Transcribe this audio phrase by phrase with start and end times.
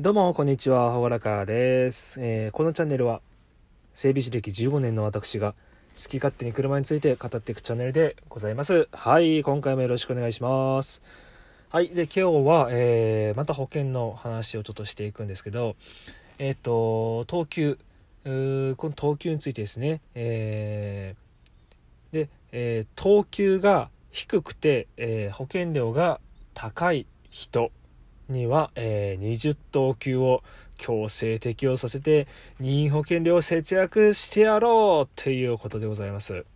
[0.00, 0.92] どうもこんにちは。
[0.92, 3.20] ほがらかです、えーこのチャンネルは
[3.92, 5.52] 整備士歴15年の私が
[5.94, 8.88] 好き勝手に車について語っていくチャンネルでございます。
[8.92, 11.02] はい今回もよろしくお願いします。
[11.68, 15.76] はいで今日は、えーまた保険の話をちょっとしていくんですけど
[16.38, 17.76] えっ、と等級
[18.24, 26.20] この等級についてですねえーで、えー等級が低くて、え保険料が
[26.54, 27.70] 高い人。
[28.30, 30.42] には、えー20等級を
[30.78, 32.26] 強制適用させて
[32.58, 36.46] 任意保険料を節約してやろうっていうことでございます。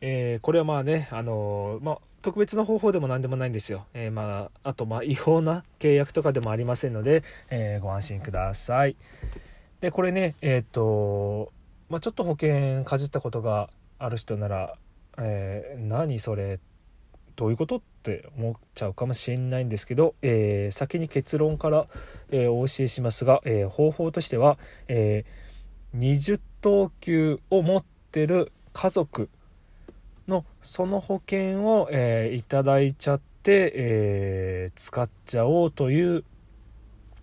[0.00, 3.86] えーこれはまあね、あのーまあ、特別な方法でも何でもないんですよ。
[3.94, 8.96] えーまあ、あとまあ違法な契約とかでもありませんので、えご安心ください。
[9.80, 11.52] でこれねえっ、と、
[11.88, 14.74] まあ、ちょっと保険かじったことがある人なら、
[15.16, 16.60] え何それ？
[17.36, 17.76] どういうこと？
[17.76, 17.86] って
[18.36, 21.86] 思っちゃうかもしれないんですけど、えー先に結論から、
[22.30, 29.28] えーお教えしますが、えー方法としては、えー20等級を持ってる家族
[30.26, 36.24] のその保険を、えーいただいちゃって、えー使っちゃおうという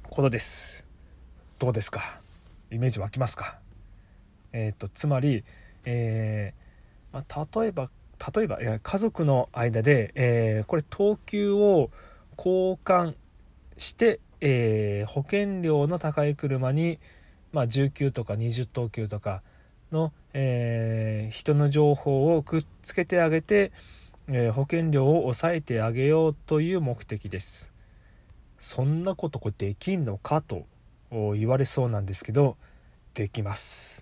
[0.04, 0.86] ことです。
[1.60, 2.20] どうですか？
[2.72, 3.60] イメージ湧きますか？
[4.54, 5.44] えっ、とつまり、
[5.86, 7.90] えーまあ、例えば
[8.36, 11.90] 例えば家族の間で、えーこれ等級を
[12.38, 13.16] 交換
[13.78, 17.00] して、えー保険料の高い車に、
[17.52, 19.42] まあ、19とか20等級とか
[19.92, 23.72] の、えー人の情報をくっつけてあげて、
[24.28, 27.74] え保険料を抑えてあげようという目的です。
[28.58, 30.66] そんなことこれできんのかと
[31.12, 32.58] 言われそうなんですけど
[33.14, 33.95] できます。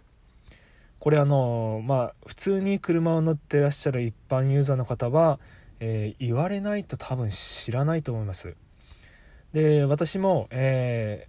[1.04, 5.38] これあのまあ普通に車を乗ってらっしゃる一般ユーザーの方は、
[5.82, 8.56] えー言われないと多分知らないと思います。
[9.52, 11.28] で私も、え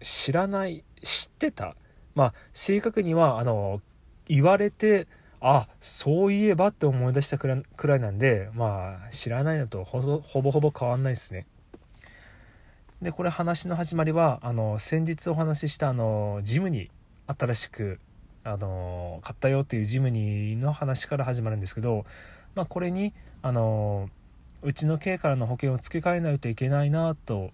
[0.00, 1.76] ー知らない知ってた。
[2.14, 3.82] まあ正確にはあの
[4.26, 5.06] 言われて
[5.42, 11.46] あそういえばって思い出したくらいなんでまあ知らないのとほほぼほぼ変わんないですね。
[13.02, 16.90] でこれ話の始まりはあの先日お話ししたあのジムに
[17.26, 18.00] 新しく
[18.44, 22.04] あの買ったよっていうジムニーの話から始まるんですけど、
[22.54, 23.12] まあ、これに
[23.42, 24.10] あの
[24.62, 27.50] うちの軽からの保険を付け替えないといけないなと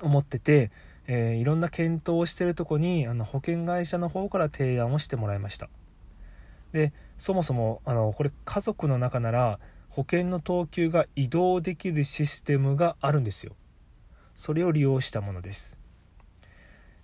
[0.00, 0.70] 思ってて、
[1.06, 5.68] えーいろんな検討をしてるとこにあの保険会社の方から提案をしてもらいました。
[6.72, 9.60] でそもそもあのこれ家族の中なら
[9.90, 13.54] 保険の等級が移動できるシステムがあるんですよ。
[14.34, 15.78] それを利用したものです。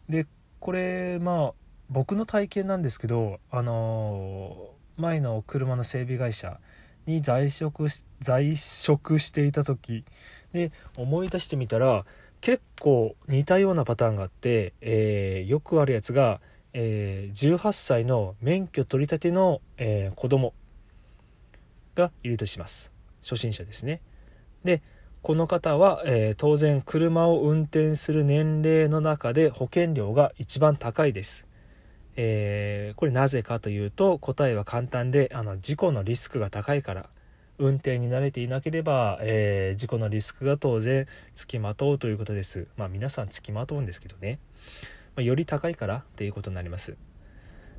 [0.08, 0.26] で
[0.58, 1.52] これまあ
[1.90, 6.60] 僕の体験なんですけどあの前の車の整備会社
[7.06, 10.04] に在職し在職していた時
[10.52, 12.04] で思い出してみたら
[12.40, 16.40] 結構似たようなパターンがあって、えーよくあるやつが、
[16.72, 20.54] えー18歳の免許取り立ての、えー子供
[21.94, 22.92] がいるとします。
[23.22, 24.00] 初心者ですね。
[24.64, 24.80] で
[25.22, 31.49] この方は、えー当然車を運転する年齢の中で保険料が一番高いです。
[32.22, 37.08] えーこれなぜかというと答えは簡単であの事故のリスクが高いから
[37.56, 42.66] 運転に慣れていなければ、えー事故のリスクが当然つきまとうということです。
[42.76, 44.38] まあ皆さんつきまとうんですけどね、
[45.16, 46.96] まあより高いからっていうことになります。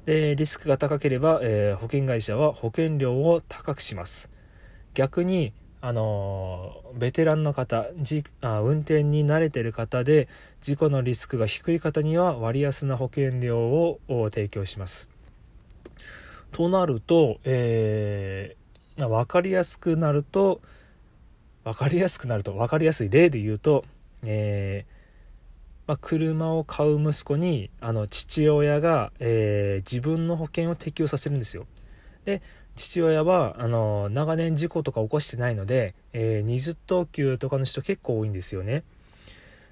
[0.06, 4.32] でリスクが高ければ、えー保険会社は保険料を高くします。
[4.96, 5.54] 逆に
[5.84, 10.28] あのベテランの方じあ運転に慣れてる方で
[10.62, 14.00] 事故のリスクが低い方には割安な保険料を
[14.32, 15.10] 提供します。
[16.52, 20.62] となると、えー、分かりやすくなると
[21.64, 23.86] 分かりやすくなると分かりやすい例で言うと、
[24.24, 25.02] えー
[25.88, 31.66] まあ、車を買う息子にあの父親が、えー自分の保険を適用させるんですよ。
[32.24, 32.42] で
[32.82, 38.84] 父親はあの長年事故とか起こしてないので、えー20等級とかの人結構多いんですよね。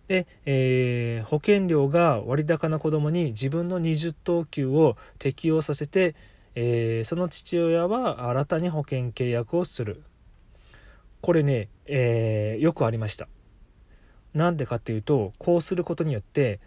[0.08, 6.16] で、えー保険料が割高な子供に自分の20等級を適用させて、
[6.54, 10.04] えーその父親は新たに保険契約をする。
[11.22, 13.28] これね、えーよくありました。
[14.36, 16.60] なんでかっていうとこうすることによって、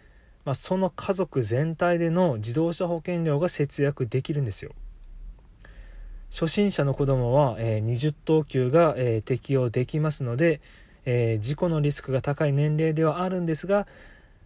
[0.43, 4.73] まあ、その家族全体での自動車保険料が節約できるんですよ。
[6.33, 10.61] 初心者の子供は、えー20等級が、えー適用できますので、
[11.05, 13.85] えー事故のリスクが高い年齢ではあるんですが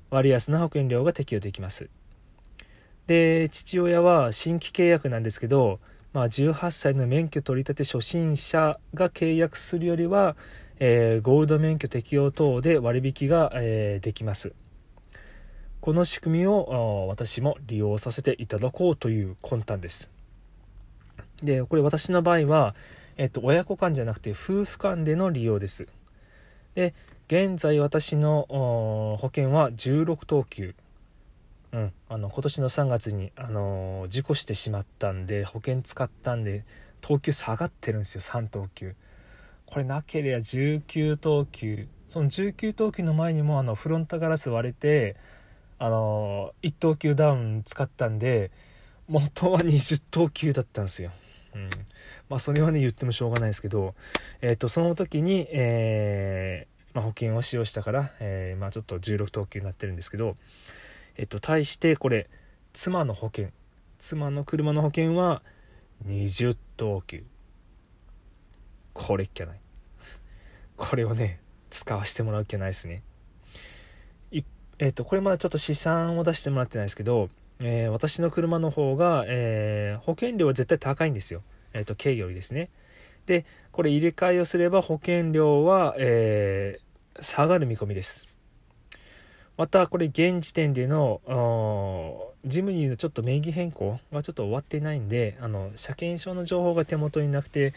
[0.10, 1.89] 割安な保険料が適用できます。
[3.07, 5.80] で父親は新規契約なんですけど、
[6.12, 10.36] まあ、18歳の免許取り立て初心者が契約するよりは、
[10.80, 14.51] えー、ゴールド免許適用等で割引が、えー、できます。
[15.80, 20.17] この仕組みを私も利用させていただこうという魂胆です。
[21.44, 22.75] でこれ私の場合は、
[23.18, 25.88] えっと、親子間じゃなくて夫婦間での利用です。
[26.75, 26.94] で
[27.28, 30.75] 現在私の保険は16等級
[31.74, 36.63] うん、あの今年の3月に、あのー、事故してしまったんで保険使ったんで
[37.01, 38.95] 等級下がってるんですよ3等級。
[39.66, 45.18] これなければ19等級その19等級の前にもあのフロントガラス割れて
[45.78, 48.50] あの1等級ダウン使ったんで
[49.10, 51.12] 元は20等級だったんですよ、
[51.56, 51.70] うん、
[52.30, 53.96] まあそれはね言ってもしょうがないですけど
[54.42, 60.36] え、ー、とその時に、えー、まあ、保険を使用したから、えー、まあ、ちょっと16等級になってるんですけど
[61.18, 62.30] えっと対してこれ
[62.74, 63.50] 妻の保険
[64.00, 65.42] 妻の車の保険は
[66.06, 67.24] 20等級。
[68.94, 69.60] これっきゃない。
[70.76, 71.40] これをね
[71.70, 73.04] 使わせてもらうっきゃないですね。
[74.80, 81.42] えっ、とこれまだちょっと試算を出してもらってないですけど、えー、私の車の方が、えー、保険料は絶対高いんですよ。
[81.74, 82.69] えっ、と軽よりですね。
[83.25, 86.80] でこれ入れ替えをすれば保険料は、え、
[87.19, 88.38] 下がる見込みです。
[89.57, 91.19] またこれ現時点での
[92.45, 97.74] ジムニーのちょっと名義変更がちょっと終わってないんであの車検証の情報が手元になくて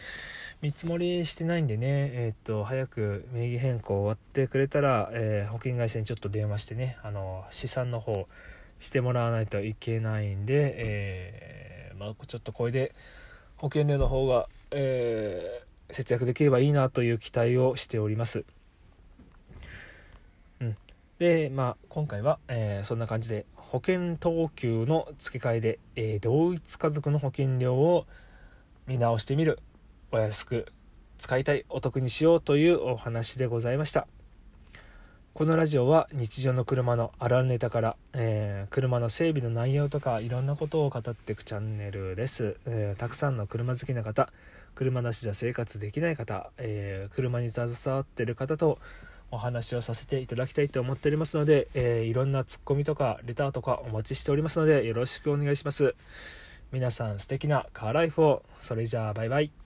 [0.61, 2.11] 見積もりしてないんでね。
[2.13, 6.97] えっ、と早く名義変更終わってくれたら、えー、保険会社にちょっと電話してね。
[7.01, 8.27] あの試算の方
[8.81, 12.93] してもらわないといけないんで、えー、まあ、ちょっとこれで
[13.55, 18.43] 保険料の方が、えー、節約できればいいなという期待をしております。
[20.59, 20.75] うん
[21.19, 28.07] で、まあ、今回は、えー、そんな感じで保険等級の付け替えで、え、同一家族の保険料を
[28.87, 29.59] 見直してみる
[30.11, 30.65] お安く
[31.19, 34.07] 使いたいお得にしようというお話でございました
[35.33, 44.29] このラジオは日常の車のあるあるネタから、えー、車の整備の内容とかいろんなことを語っていくチャンネルです、えー、たくさんの車好きな方
[44.75, 48.77] 車なしじゃ生活できない方、えー、車に携わってる方と
[49.31, 55.95] お話をさせていただきたいと思っておりますので、え、いろんなツッコミとかレターとかお待ちしておりますのでよろしくお願いします。
[56.73, 58.43] 皆さん素敵なカーライフを。
[58.59, 59.60] それじゃあバイバイ。